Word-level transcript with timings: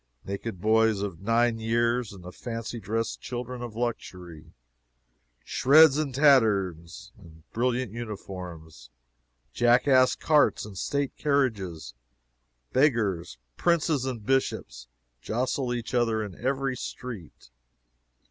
Naked 0.25 0.59
boys 0.59 1.03
of 1.03 1.21
nine 1.21 1.59
years 1.59 2.11
and 2.11 2.23
the 2.23 2.31
fancy 2.31 2.79
dressed 2.79 3.21
children 3.21 3.61
of 3.61 3.75
luxury; 3.75 4.51
shreds 5.43 5.99
and 5.99 6.11
tatters, 6.15 7.11
and 7.19 7.43
brilliant 7.53 7.91
uniforms; 7.91 8.89
jackass 9.53 10.15
carts 10.15 10.65
and 10.65 10.75
state 10.75 11.15
carriages; 11.17 11.93
beggars, 12.73 13.37
Princes 13.57 14.03
and 14.05 14.25
Bishops, 14.25 14.87
jostle 15.21 15.71
each 15.71 15.93
other 15.93 16.23
in 16.23 16.33
every 16.33 16.75
street. 16.75 17.51